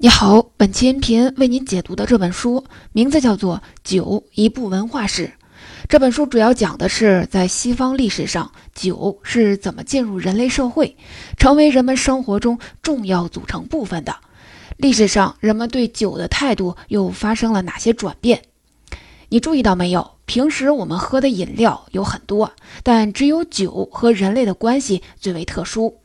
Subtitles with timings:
[0.00, 5.26] 你好，本期音频为您解读的这本书名字叫做《酒：一部文化史》。
[5.88, 10.96] 这本书主要讲的是在西方历史上，酒是怎么进入人类社会，
[11.36, 14.14] 成为人们生活中重要组成部分的。
[14.76, 18.42] 历史上人们对酒的态度又发生了哪些转变？
[19.30, 20.12] 你注意到没有？
[20.26, 22.52] 平时我们喝的饮料有很多，
[22.84, 25.98] 但只有酒和人类的关系最为特殊。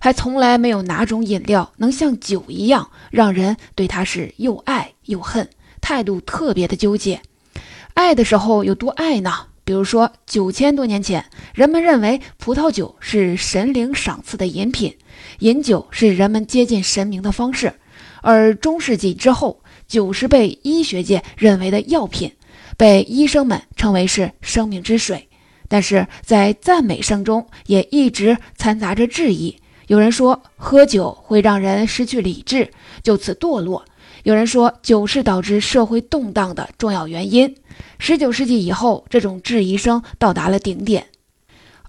[0.00, 5.48] 还从来没有哪种饮料能像酒一样，让人对它是又爱又恨，
[5.80, 7.20] 态度特别的纠结。
[7.94, 9.32] 爱的时候有多爱呢？
[9.66, 14.94] 比如说，九千多年前，人们认为葡萄酒是神灵赏赐的饮品，
[15.38, 17.70] 饮酒是人们接近神明的方式；
[18.20, 22.30] 而中世纪之后，酒是被医学界认为的药品，
[22.76, 25.28] 被医生们称为是生命之水。
[25.66, 29.56] 但是在赞美声中，也一直掺杂着质疑。
[29.86, 32.70] 有人说喝酒会让人失去理智，
[33.02, 33.82] 就此堕落；
[34.22, 37.54] 有人说酒是导致社会动荡的重要原因。
[37.98, 41.08] 十九世纪以后，这种质疑声到达了顶点。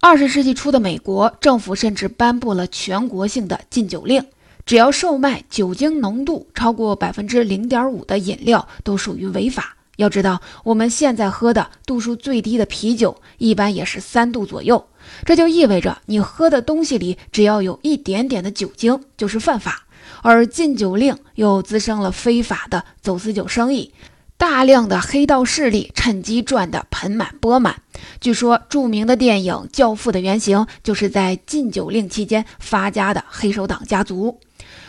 [0.02, 4.22] 二十世纪初的美国政府甚至颁布了全国性的禁酒令，
[4.66, 9.76] 只要售卖酒精浓度超过百分之零点五的饮料，都属于违法。
[9.96, 14.86] 要知道，我们现在喝的度数最低的啤酒，一般也是三度左右。
[15.24, 19.84] 这就意味着，你喝的东西里只要有一点点的酒精，就是犯法。
[20.22, 23.92] 而禁酒令又滋生了非法的走私酒生意，
[24.36, 27.82] 大量的黑道势力趁机赚得盆满钵满。
[28.20, 34.40] 据说，著名的电影《教父》的原型就是在禁酒令期间发家的黑手党家族。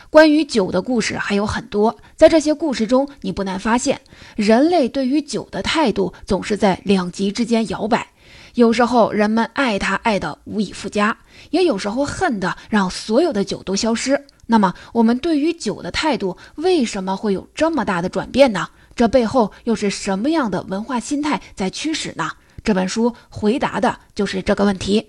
[0.10, 4.00] 关于酒的故事还有很多，在这些故事中，你不难发现，
[4.36, 8.08] 人类对于酒的态度总是在两极之间摇摆。
[8.56, 11.18] 有时候人们爱它爱得无以复加，
[11.52, 14.26] 也有时候恨得让所有的酒都消失。
[14.48, 18.70] 那么，我们对于酒的态度为什么会有这么大的转变呢？
[18.96, 22.32] 这背后又是什么样的文化心态在驱使呢？
[22.64, 25.08] 这本书回答的就是这个问题。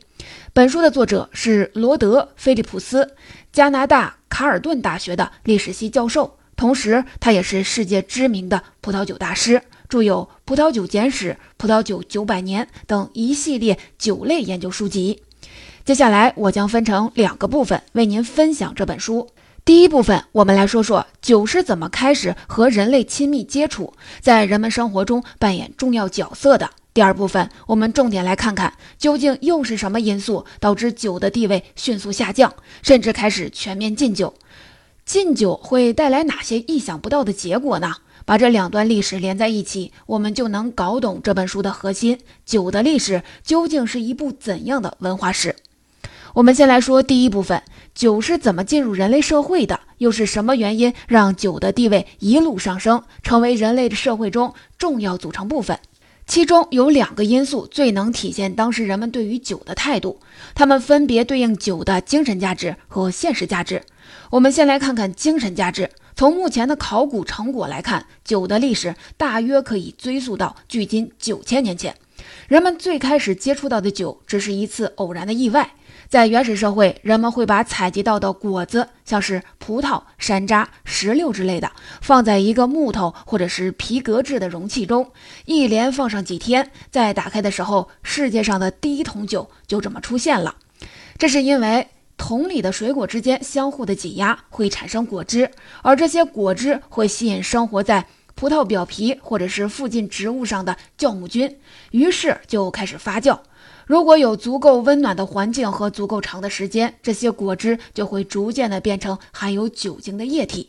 [0.52, 3.14] 本书的作者是罗德·菲利普斯，
[3.52, 9.62] 加拿大卡尔顿大学的历史系教授，同时他也是世界知名的葡萄酒大师。
[9.88, 15.22] 著有《葡萄酒简史》《葡萄酒九百年》等一系列酒类研究书籍。
[15.84, 19.30] 接下来，我将分成两个部分为您分享这本书。
[19.68, 26.70] 第一部分，我们来说说酒是怎么开始和人类亲密接触，在人们生活中扮演重要角色的。
[26.94, 34.32] 第二部分，我们重点来看看究竟又是什么因素导致酒的地位迅速下降，甚至开始全面禁酒。
[35.04, 37.96] 禁酒会带来哪些意想不到的结果呢？
[38.24, 45.54] 把这两段历史连在一起，我们就能搞懂这本书的核心：酒的历史究竟是一部怎样的文化史？
[46.34, 47.62] 我们先来说第一部分：
[47.94, 49.80] 酒是怎么进入人类社会的？
[49.98, 55.78] 又是什么原因让酒的地位一路上升，成为人类的社会中重要组成部分？
[56.26, 60.20] 其中有两个因素最能体现当时人们对于酒的态度，
[60.54, 63.82] 它们分别对应酒的精神价值和现实价值。
[64.30, 65.90] 我们先来看看精神价值。
[66.14, 71.94] 从目前的考古成果来看，酒的历史大约可以追溯到距今九千年前。
[72.48, 75.72] 人们最开始接触到的酒只是一次偶然的意外。
[76.08, 85.10] 在原始社会，人们会把采集到的果子，像是葡萄、山楂、石榴之类的，放在一个木头或者是皮革制的容器中，
[85.44, 90.56] 一连放上几天，在打开的时候，世界上的第一桶酒就这么出现了。
[91.18, 91.88] 这是因为。
[92.20, 95.52] 桶里的水果之间相互的挤压会产生果汁，
[95.82, 98.06] 而这些果汁会吸引生活在
[98.38, 101.58] 葡萄表皮或者是附近植物上的酵母菌，
[101.90, 103.40] 于是就开始发酵。
[103.84, 110.68] 如果有足够温暖的环境和足够长的时间，这些果汁就会逐渐的变成含有酒精的液体。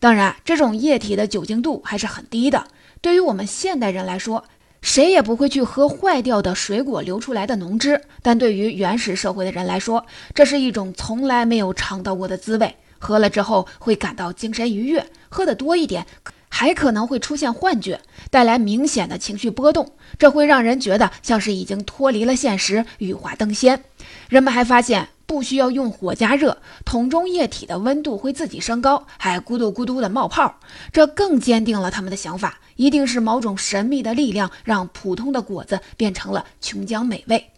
[0.00, 2.66] 当然，这种液体的酒精度还是很低的。
[3.00, 4.42] 对于我们现代人来说，
[4.82, 10.04] 谁也不会去喝坏掉的水果流出来的浓汁，但对于原始社会的人来说，
[10.34, 12.74] 这是一种从来没有尝到过的滋味。
[12.98, 16.06] 喝了之后会感到精神愉悦，喝得多一点
[16.56, 23.82] 还可能会出现幻觉，带来明显的情绪波动，这会让人觉得像是已经脱离了现实，羽化登仙。
[24.28, 25.08] 人们还发现。
[25.26, 30.60] 不需要用火加热，桶中液体的温度会自己升高，还咕嘟咕嘟的冒泡，
[30.92, 37.53] 这更坚定了他们的想法，一定是某种神秘的力量让普通的果子变成了琼浆美味。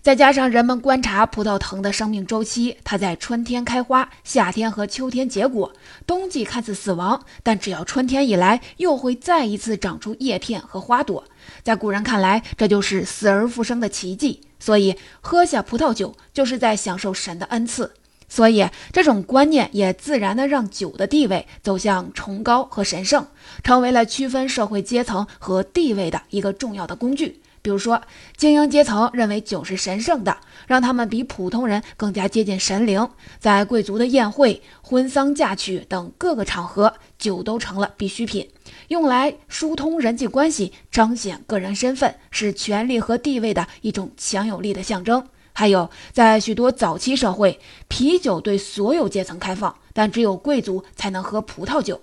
[0.00, 5.72] 再加上人们观察葡萄藤的生命周期，它在春天开花，夏天和秋天结果，
[6.06, 11.24] 冬季看似死亡，但只要春天一来，又会再一次长出叶片和花朵。
[11.62, 14.40] 在古人看来，这就是死而复生的奇迹。
[14.60, 17.92] 所以，喝下葡萄酒就是在享受神的恩赐。
[18.30, 23.26] 所以这种观念也自然的让酒的地位走向崇高和神圣，
[23.64, 27.40] 成为了区分社会阶层和地位的一个重要的工具。
[27.68, 28.00] 比如说，
[28.34, 30.34] 精英阶层认为酒是神圣的，
[30.66, 33.06] 让他们比普通人更加接近神灵。
[33.38, 38.48] 在贵族的宴会、婚丧嫁娶等各个场合，酒都成了必需品，
[38.88, 45.22] 用来疏通人际关系，彰显个人身份，是权力和地位的一种强有力的象征。
[45.52, 52.00] 还有，在许多早期社会，啤酒对所有阶层开放，但只有贵族才能喝葡萄酒。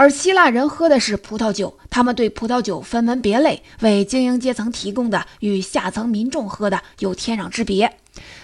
[0.00, 7.98] 而希腊人喝的是葡萄酒，他们对葡萄酒分门别类，为精英阶层提供的与下层民众喝的有天壤之别。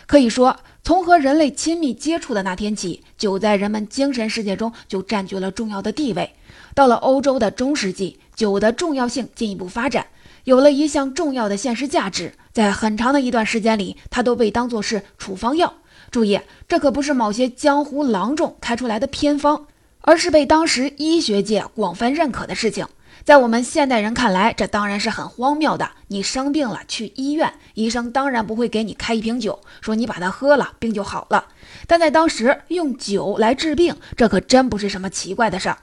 [0.06, 6.34] 可以说，从和人类亲密接触的那天起，酒在人们精神世界中就占据了重要的地位。
[6.74, 10.08] 到了欧洲的中世纪，酒的重要性进一步发展，
[10.44, 12.34] 有了一项重要的现实价值。
[12.52, 15.72] 在很长的一段时间里，它都被当作是处方药。
[16.10, 16.38] 注意，
[16.68, 19.66] 这可不是某些江湖郎中开出来的偏方。
[20.06, 22.86] 而是被当时医学界广泛认可的事情，
[23.24, 25.90] 在我们现代人看来，这当然是很荒谬的。
[26.06, 31.46] 你生病了去医院，医生当然不会给你开一瓶酒，说你把它喝了，病就好了。
[31.88, 35.78] 但在当时用酒来治病，这可真不是什么奇怪的事儿。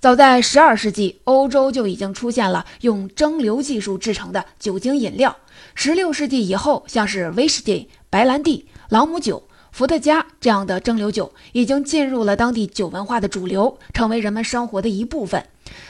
[0.00, 5.36] 早在十二世纪，欧洲就已经出现了用蒸馏技术制成的酒精饮料。
[5.74, 9.46] 十六世纪以后，像是威士忌、白兰地、朗姆酒。
[9.76, 15.44] 伏特加这样的蒸馏酒已经进入了当地酒文化的主流，成为人们生活的一部分。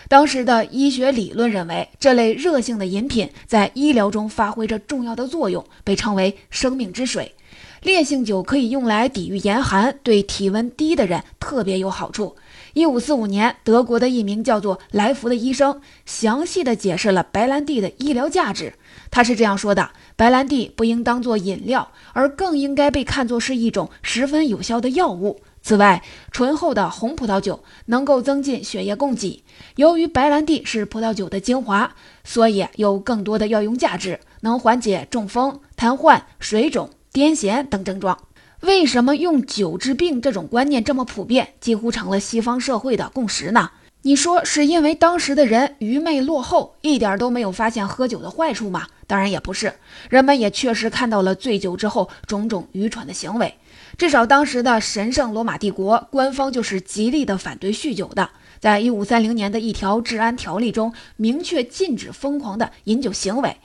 [0.08, 7.36] 当时的医学理论认为，这类热性的饮品在医疗中发挥着重要的作用，被称为“生命之水”。
[7.82, 12.34] 烈性酒可以用来抵御严寒，对体温低的人特别有好处。
[12.76, 18.74] 一五四五年，德国的一名叫做莱福的医生详细的解释了白兰地的医疗价值。
[19.10, 19.88] 他是这样说的。
[20.14, 25.40] 白兰地不应当做饮料，而更应该被看作是一种十分有效的药物。
[25.62, 29.42] 此外，醇厚的红葡萄酒能够增进血液供给。
[29.76, 31.94] 由于白兰地是葡萄酒的精华，
[32.24, 38.18] 所以有更多的药用价值，能缓解中风、瘫痪、水肿、癫痫等症状。
[38.62, 43.70] 为什么用酒治病这种观念这么普遍，几乎成了西方社会的共识呢？
[44.02, 48.86] 你说是因为当时的人愚昧落后，一点都没有发现喝酒的坏处吗？
[49.06, 49.74] 当然也不是，
[50.08, 53.54] 人们也确实看到了醉酒之后种种愚蠢的行为。
[53.98, 63.56] 至少当时的神圣罗马帝国官方就是极力的反对酗酒的，在一五三零年的一条治安条例中明确禁止疯狂的饮酒行为。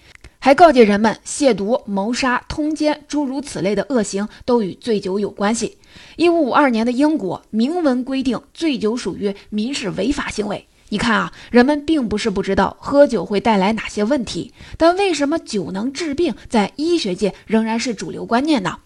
[0.43, 5.77] 还告诫人们，亵渎、谋杀、通奸诸如此类的恶行都与醉酒有关系。
[6.15, 10.65] 一五五二年的英国明文规定，醉酒属于民事违法行为。
[10.89, 18.79] 你看啊，人们并不是不知道喝酒会带来哪些问题，但为什么酒能治病，在医学界仍然是主流观念呢？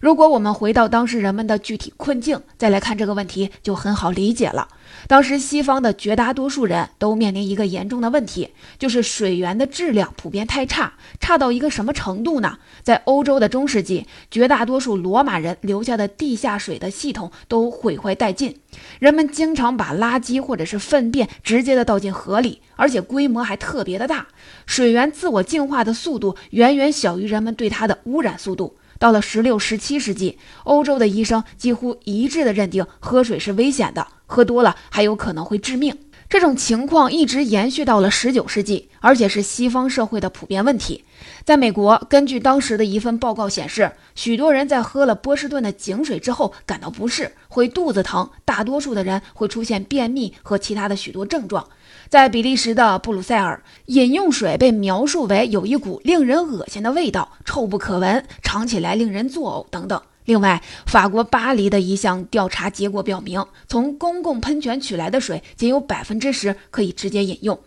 [0.00, 4.68] 如果我们回到当时人们的具体困境，再来看这个问题，就很好理解了。
[5.08, 12.58] 当时西方的绝大多数人都面临一个严重的问题，就是水源的质量普遍太差，差到一个什么程度呢？
[12.82, 18.58] 在欧洲的中世纪，绝大多数罗马人留下的地下水的系统都毁坏殆尽，
[18.98, 24.26] 人们经常把垃圾或者是粪便直接的倒进河里，而且规模还特别的大，
[24.66, 28.76] 水源自我净化的速度远远小于人们对它的污染速度。
[28.98, 35.96] 到了十六、十七世纪，欧洲的医生几乎一致的认定喝水是危险的，喝多了还有可能会致命。
[36.28, 41.04] 这种情况一直延续到了十九世纪，而且是西方社会的普遍问题。
[41.44, 51.68] 在美国，根据当时的一份报告显示，许多人在喝了波士顿的井水之后感到不适，会肚子疼，大多数的人会出现便秘和其他的许多症状。
[52.08, 60.00] 在比利时的布鲁塞尔，饮用水被描述为有一股令人恶心的味道，臭不可闻，尝起来令人作呕等等。
[60.24, 67.58] 另外，法国巴黎的一项调查结果表明，从公共喷泉取来的水仅有百分之十可以直接饮用。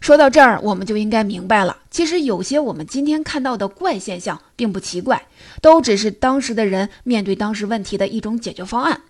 [0.00, 5.26] 说到这儿，我们就应该明白了，其实有些我们今天看到的怪现象并不奇怪，
[5.60, 9.00] 都只是当时的人面对当时问题的一种解决方案。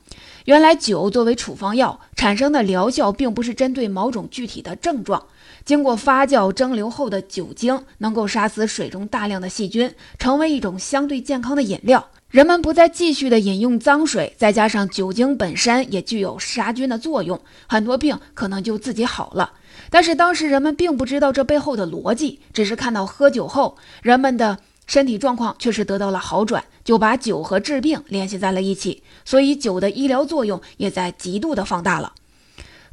[0.46, 5.26] 原来酒作为处方药产生的疗效，并不是针对某种具体的症状。
[5.64, 12.10] 经过发酵蒸馏后的酒精能够杀死水中大量的细菌，成为一种相对健康的饮料。
[12.30, 19.54] 人们不再继续的饮用脏水，再加上酒精本身也具有杀菌的作用，很多病可能就自己好了。
[19.90, 24.58] 但是当时人们并不知道这背后的逻辑，只是看到喝酒后人们的。
[24.86, 32.12] 身体状况确实得到了好转，就把酒和治病联系在了一起，所以酒的医疗作用也在极度的放大了。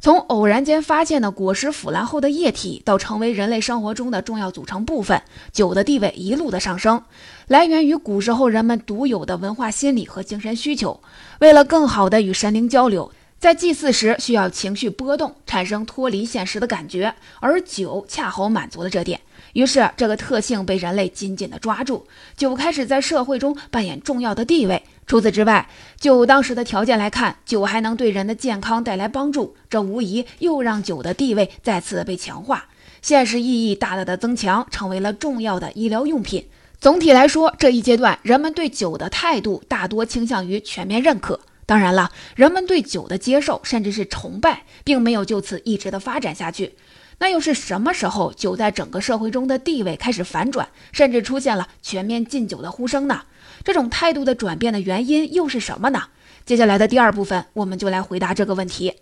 [0.00, 7.02] 从偶然间发现的果实腐烂后的液体，到成为人类生活中的重要组成部分，酒的地位一路的上升，
[7.46, 11.00] 来源于古时候人们独有的文化心理和精神需求。
[11.38, 19.20] 为了更好的与神灵交流，在祭祀时需要情绪波动，产生脱离现实的感觉，而酒恰好满足了这点。
[19.54, 22.06] 于是，这个特性被人类紧紧地抓住，
[22.36, 24.82] 酒开始在社会中扮演重要的地位。
[25.06, 25.68] 除此之外，
[25.98, 32.66] 就当时的条件来看，酒还能对人的健康带来帮助，这无疑又让酒的地位再次被强化，
[33.00, 36.46] 现实意义大大的增强，成为了重要的医疗用品。
[36.80, 41.38] 总体来说，这一阶段人们对酒的态度大多倾向于全面认可。
[41.66, 46.74] 当然了，人们对酒的接受甚至是崇拜，并没有就此一直的发展下去。
[47.18, 53.22] 那又是什么时候，酒在整个社会中的地位开始反转，甚至出现了全面禁酒的呼声呢？
[53.62, 56.08] 这种态度的转变的原因又是什么呢？
[56.44, 58.94] 接下来的第二部分，我们就来回答这个问题。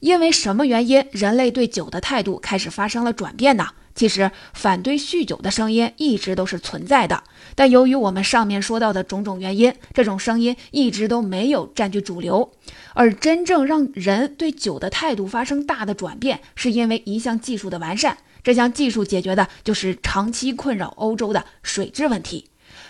[0.00, 3.68] 因为什么原因，人类对酒的态度开始发生了转变呢？
[3.94, 7.22] 其实，反对酗酒的声音一直都是存在的，
[7.54, 12.52] 但由于我们上面说到的种种原因，这种声音一直都没有占据主流。
[12.94, 18.18] 而真正让人对酒的态度发生大的转变，是因为一项技术的完善。
[18.42, 22.48] 这项技术解决的就是长期困扰欧洲的水质问题。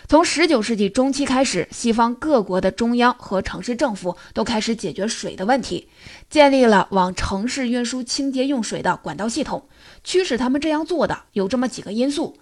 [0.08, 5.88] 从十九世纪中期开始，西方各国的中央和城市政府都开始解决水的问题，
[6.30, 9.66] 建立了往城市运输清洁用水的管道系统。
[10.04, 12.36] 驱使他们这样做的有这么几个因素。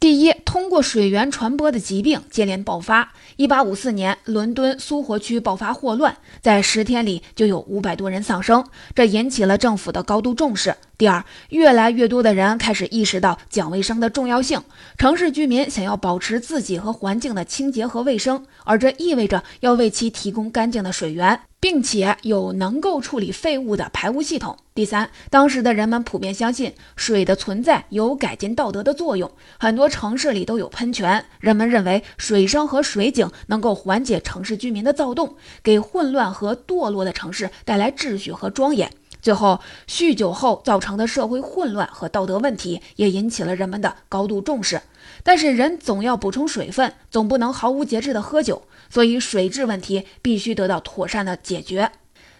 [0.00, 3.12] 第一，通过水源传播的疾病接连爆发。
[3.36, 8.64] 一八五四年，伦敦苏活区爆发霍乱，在十天里就有五百多人丧生，
[8.96, 10.74] 这引起了政府的高度重视。
[10.98, 14.60] 第二，越来越多的人开始意识到讲卫生的重要性，
[14.98, 21.42] 城市居民想要保持自己和环境的清洁和卫生，而这意味着要为其提供干净的水源。
[21.62, 24.56] 并且有能够处理废物的排污系统。
[24.74, 31.24] 第三，当时的人们普遍相信水的存在有改进道德的作用，很多城市里都有喷泉。
[31.38, 38.90] 人们认为水声和水景能够缓解城市居民的躁动，给混乱和堕落的城市带来秩序和庄严。
[39.20, 44.82] 最后，酗酒后造成的社会混乱和道德问题也引起了人们的高度重视。
[45.22, 48.62] 但是，人总要补充水分，总不能毫无节制地喝酒。
[48.92, 51.90] 所以，水质问题必须得到妥善的解决。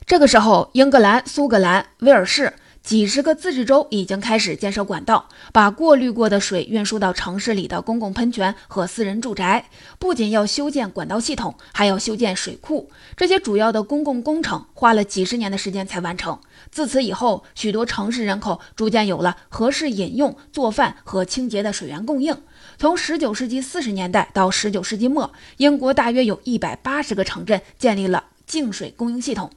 [0.04, 9.70] 这个时候，英格兰、苏格兰、威尔士几十个自治州已经开始建设管道，把过滤过的水运输到城市里的公共喷泉和私人住宅。
[9.98, 12.90] 不仅要修建管道系统，还要修建水库。
[13.16, 16.38] 这些主要的公共工程花了几十年的时间才完成。
[16.70, 22.36] 自此以后，许多城市人口逐渐有了合适饮用、做饭和清洁的水源供应。
[22.82, 29.52] 从十九世纪四十年代到十九世纪末，英国大约有一百八十个城镇建立了净水供应系统。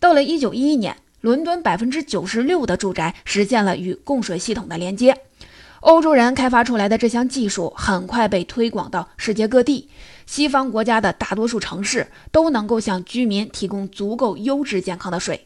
[0.00, 5.16] 到了一九一一年，伦敦百分之九十六的住宅实现了与供水系统的连接。
[5.82, 9.88] 欧洲人开发出来的这项技术很快被推广到世界各地，
[10.26, 15.44] 西方国家的大多数城市都能够向居民提供足够优质健康的水。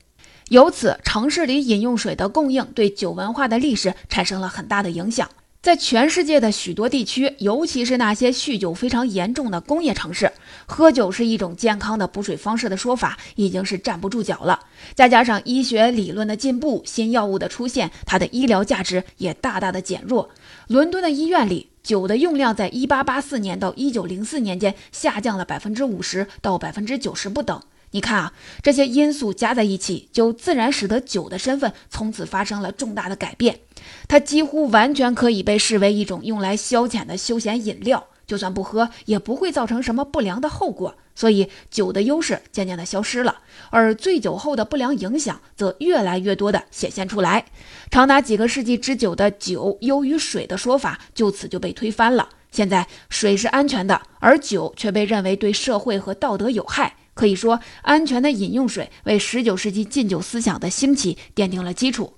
[0.49, 5.29] 由此，城市里饮用水的供应对酒文化的历史产生了很大的影响。
[5.61, 10.31] 在全世界的许多地区，尤其是那些酗酒非常严重的工业城市，
[10.67, 14.61] 喝酒是一种健康的补水方式的说法已经是站不住脚了。
[14.95, 20.31] 再加上医学理论的进步，新药物的出现，它的医疗价值也大大的减弱。
[20.69, 27.61] 伦敦的医院里，酒的用量在1884年到1904年间下降了百分之五十到百分之九十不等。
[27.91, 33.61] 你看啊，这些因素加在一起，就自然使得酒的身份从此发生了重大的改变。
[34.09, 40.97] 它几乎完全可以被视为一种用来消遣的休闲饮料，就算不喝，也不会造成什么不良的后果。
[41.15, 47.45] 所以，酒的优势渐渐的消失了，而醉酒后的不良影响则越来越多的显现出来。
[47.91, 52.29] 长达几个世纪之久的酒优于水的说法，就此就被推翻了。
[52.51, 56.95] 现在，水是安全的，而酒却被认为对社会和道德有害。
[57.15, 62.15] 可以说，安全的饮用水为十九世纪禁酒思想的兴起奠定了基础。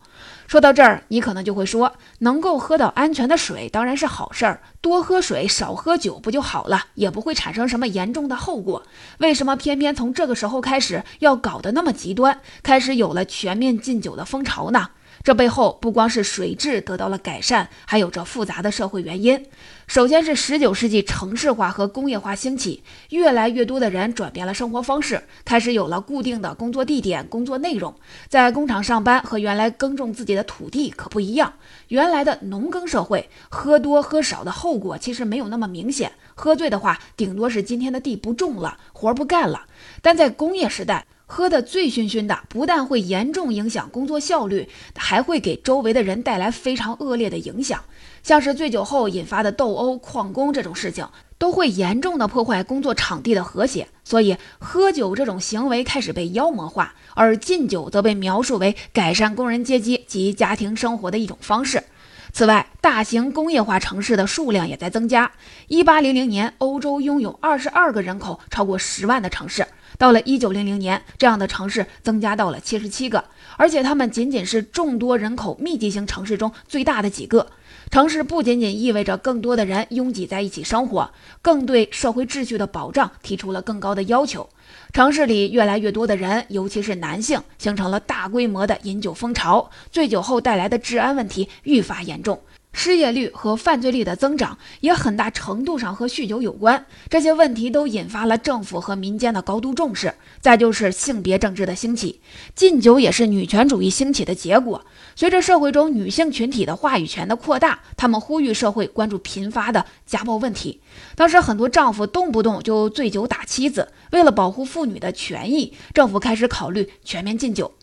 [0.51, 8.83] 说到这儿，你可能就会说，能够喝到安全的水当然是好事儿，多喝水少喝酒不就好了，也不会产生什么严重的后果。
[9.19, 14.89] 为什么偏偏从这个时候开始要搞得那么极端，开始有了全面禁酒的风潮呢？
[15.23, 19.47] 这背后不光是水质得到了改善，还有着复杂的社会原因。
[19.87, 27.95] 首先是十九世纪城市化和工业化兴起，越来越多的人转变了生活方式，开始有了固定的工作地点、工作内容。
[28.29, 31.53] 在工厂上班和原来耕种自己的土地可不一样。
[31.89, 39.67] 原来的农耕社会，喝多喝少的后果其实没有那么明显，喝醉的话，顶多是今天的地不种了，活不干了。
[40.01, 47.85] 但在工业时代，喝得醉醺醺的，不但会严重影响工作效率，还会给周围的人带来非常恶劣的影响。
[48.25, 51.09] 像是醉酒后引发的斗殴、旷工这种事情，
[51.39, 53.87] 都会严重的破坏工作场地的和谐。
[54.03, 61.85] 所以，喝酒这种行为开始被妖魔化，而禁酒则被描述为改善工人阶级及家庭生活的一种方式。
[62.33, 65.31] 此外，大型工业化城市的数量也在增加。
[65.69, 69.65] 一八零零年，欧洲拥有二十二个人口超过十万的城市。
[70.01, 73.23] 到了一九零零年，这样的城市增加到了七十七个，
[73.59, 77.47] 而且它们仅仅是众多人口密集型城市中最大的几个。
[77.91, 81.11] 城市不仅仅意味着更多的人拥挤在一起生活，
[81.43, 84.49] 更对社会秩序的保障提出了更高的要求。
[84.95, 92.41] 城市里越来越多的人，尤其是男性，形成了大规模的饮酒风潮，醉酒后带来的治安问题愈发严重。
[92.73, 100.15] 失业率和犯罪率的增长也很大程度上和酗酒有关，这些问题都引发了政府和民间的高度重视。
[100.41, 102.21] 再就是性别政治的兴起，
[102.55, 104.87] 禁酒也是女权主义兴起的结果。
[105.15, 110.81] 随着社会中女性群体的话语权的扩大，他们呼吁社会关注频发的家暴问题。
[111.17, 117.75] 当时很多丈夫动不动就醉酒打妻子，为了保护妇女的权益，政府开始考虑全面禁酒。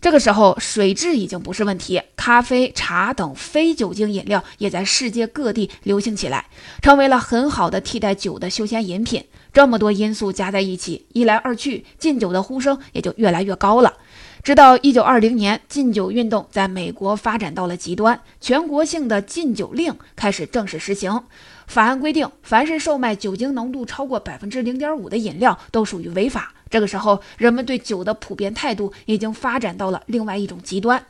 [0.00, 6.46] 这个时候，水质已经不是问题，咖啡、茶等非酒精饮料也在世界各地流行起来，
[6.82, 9.24] 成为了很好的替代酒的休闲饮品。
[9.52, 13.94] 这么多因素加在一起，一来二去，禁酒的呼声也就越来越高了。
[14.46, 21.24] 直到一九二零年，禁酒运动在美国发展到了极端，全国性的禁酒令开始正式实行。
[21.66, 26.54] 法案规定，凡是售卖酒精浓度超过百分之零点五的饮料，都属于违法。
[26.70, 31.04] 这个时候，人们对酒的普遍态度已经发展到了另外一种极端，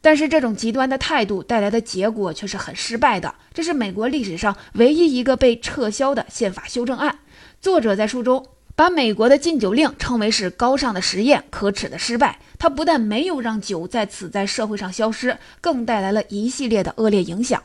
[0.00, 3.34] 但是这种极端的态度带来的结果却是很失败的。
[3.52, 7.18] 这是美国历史上唯一一个被撤销的宪法修正案。
[7.60, 12.38] 作者在书中把美国的禁酒令称为是高尚的实验、可耻的失败。
[12.58, 17.62] 它不但没有让酒在此在社会上消失，更带来了一系列的恶劣影响。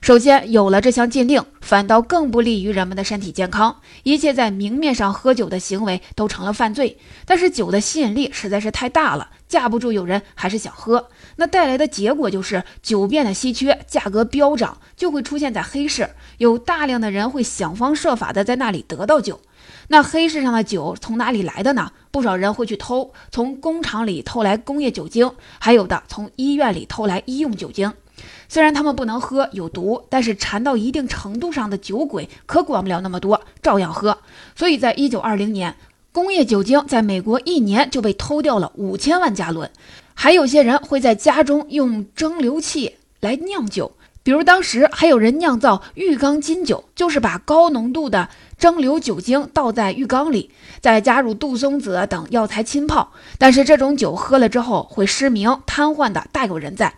[0.00, 3.76] 首先，有了这项禁令，反倒更不利于人们的身体健康。
[4.02, 6.98] 一切在明面上喝酒的行为都成了犯罪。
[7.24, 11.08] 但是酒的吸引力实在是太大了，架不住有人还是想喝。
[11.36, 19.40] 那带来的结果就是酒变得稀缺，价格飙涨，就会出现在黑市，有大量的人会想方设法的在那里得到酒。
[19.88, 21.92] 那黑市上的酒从哪里来的呢？
[22.10, 27.92] 不少人会去偷，从工厂里偷来工业酒精，还有的从医院里偷来医用酒精。
[28.48, 34.18] 虽然他们不能喝，有毒，但是馋到一定程度上的酒鬼可管不了那么多，照样喝。
[34.54, 35.74] 所以在一九二零年，
[36.12, 39.70] 工业酒精在美国一年就被偷掉了五千万加仑。
[40.14, 53.12] 还有些人会在家中用蒸馏器来酿酒，比如当时还有人酿造浴缸金酒，就是把高浓度的蒸馏酒精倒在浴缸里，再加入杜松子等药材浸泡。
[53.38, 56.94] 但是这种酒喝了之后会失明、瘫痪的大有人在。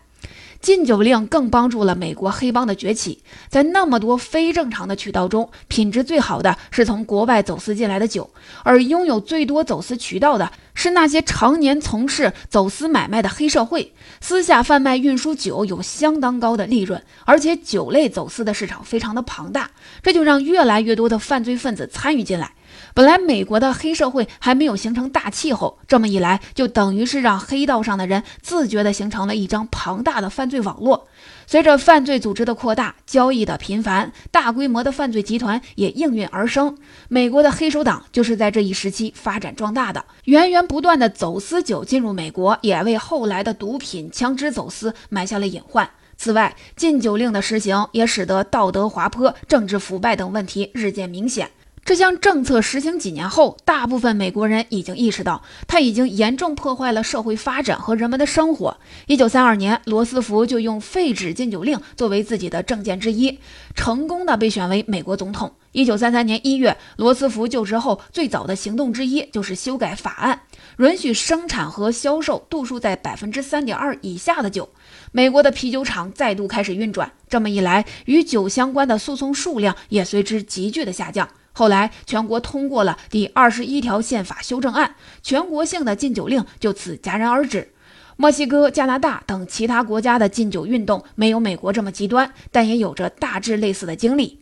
[0.65, 3.21] 禁酒令更帮助了美国黑帮的崛起。
[3.49, 8.27] 在那么多非正常的渠道中，品质最好的是从国外走私进来的酒，
[8.63, 13.93] 而拥有最多走私渠道的是那些常年从事走私买卖的黑社会。
[14.19, 19.69] 私下贩卖、运输酒有相当高的利润，而且酒类走私的市场非常的庞大，
[20.01, 22.51] 这就让越来越多的犯罪分子参与进来。
[22.95, 31.09] 本来美国的黑社会还没有形成大气候，这么一来，就等于是让黑道上的人自觉地形成了一张庞大的犯罪网络。
[31.45, 36.77] 随着犯罪组织的扩大，交易的频繁，大规模的犯罪集团也应运而生。
[37.09, 45.89] 美国的黑手党就是在这一时期发展壮大的，源源不断的走私酒进入美国，也为后来的毒品、枪支走私埋下了隐患。
[46.15, 51.49] 此外，禁酒令的实行也使得道德滑坡、政治腐败等问题日渐明显。
[51.85, 58.75] 这项政策实行几年后，大部分美国人已经意识到，它已经严重破坏了社会发展和人们的生活。
[59.05, 63.37] 一九三二年，罗斯福就用废止禁酒令作为自己的政见之一，
[63.75, 65.53] 成功的被选为美国总统。
[65.73, 70.41] 一九三三年一月，罗斯福就职后最早的行动之一就是修改法案，
[70.79, 74.67] 允许生产和销售度数在百分之三点二以下的酒。
[75.11, 81.29] 美国的啤酒厂再度开始运转，这么一来，与酒相关的诉讼数量也随之急剧的下降。
[81.57, 87.71] 后来，全国通过了第二十一条宪法修正案，全国性的禁酒令就此戛然而止。
[88.17, 94.41] 墨西哥、加拿大等其他国家的禁酒运动没有美国这么极端，但也有着大致类似的经历。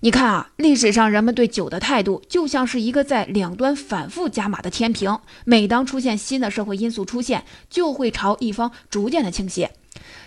[0.00, 9.72] 你看啊，历史上人们对酒的态度就像是一个在两端反复加码的天平，每当出现新的社会因素出现，就会朝一方逐渐的倾斜。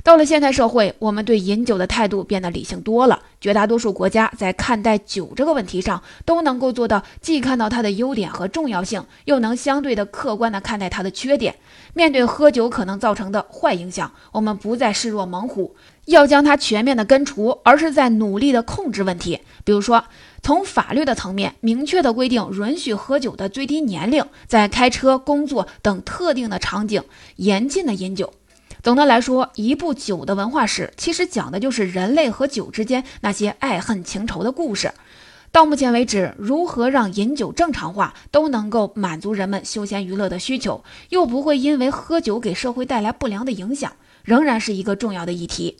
[0.03, 11.55] 到了现代社会，我们对饮酒的态度变得理性多了，绝大多数国家在看待酒这个问题上，都能够做到既看到它的优点和重要性，又能相对的客观的看待它的缺点。
[11.93, 19.39] 面对喝酒可能造成的坏影响，我们不再视若猛虎，要将它全面的根除，而是在努力的控制问题。
[19.63, 20.03] 比如说，
[20.43, 27.01] 从法律的层面，明确的规定允许喝酒的最低年龄，在开车、工作等特定的场景
[27.37, 28.31] 严禁的饮酒。
[28.85, 34.91] 总的来说，一部酒的文化史，其实讲的就是人类和酒之间那些爱恨情仇的故事。
[35.51, 43.91] 到目前为止，如何让饮酒正常化，都能够满足人们休闲娱乐的需求，又不会因为喝酒给社会带来不良的影响，
[44.23, 45.77] 仍然是一个重要的议题。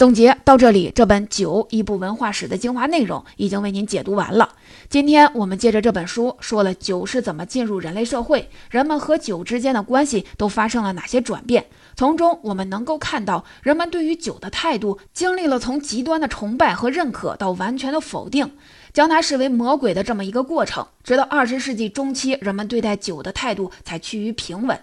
[0.00, 4.48] 总结到这里，这本《酒：一部文化史》的精华内容已经为您解读完了。
[4.88, 11.66] 今天我们借着这本书，说了酒是怎么进入人类社会，人们和酒之间的关系都发生了哪些转变。
[11.94, 18.52] 从中我们能够看到，人们对于酒的态度经历了从极端的崇拜和认可到完全的否定，
[18.94, 20.86] 将它视为魔鬼的这么一个过程。
[21.04, 24.80] 直到二十世纪中期，人们对待酒的态度才趋于平稳。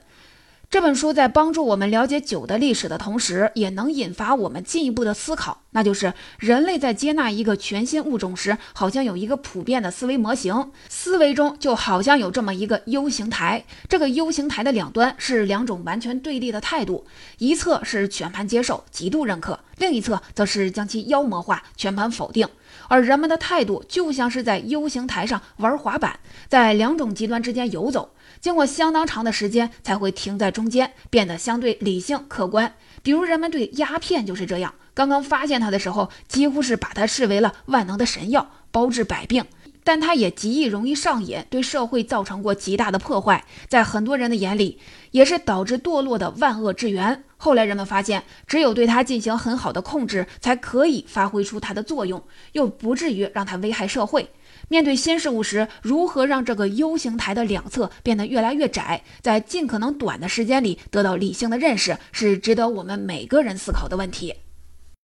[0.70, 17.06] 这本书在帮助我们了解酒的历史的同时，也能引发我们进一步的思考，那就是人类在接纳一个全新物种时，好像有一个普遍的思维模型，思维中就好像有这么一个 U 型台，这个 U 型台的两端是两种完全对立的态度，
[17.38, 22.46] 一侧是全盘接受、极度认可，另一侧则是将其妖魔化、全盘否定。
[22.88, 28.14] 而人们的态度就像是在 U 型台上玩滑板，在两种极端之间游走。
[28.40, 32.76] 经过相当长的时间，才会停在中间，变得相对理性客观。
[33.02, 39.46] 比如人们对鸦片就是这样，刚刚发现它的时候，几乎是把它视为了万能的神药，包治百病。
[39.88, 47.24] 但它也极易容易上瘾，对社会造成过极大的破坏，在很多人的眼里，也是导致堕落的万恶之源。
[47.38, 52.22] 后来人们发现，只有对它进行很好的控制，才可以发挥出它的作用，
[52.52, 54.30] 又不至于让它危害社会。
[54.68, 64.34] 面对新事物时，如何让这个 U 型台的两侧变得越来越窄，在尽可能短的时间里得到理性的认识，是值得我们每个人思考的问题。